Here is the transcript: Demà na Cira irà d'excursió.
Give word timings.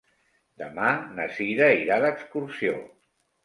Demà 0.61 0.87
na 1.19 1.29
Cira 1.37 1.69
irà 1.85 2.01
d'excursió. 2.07 2.77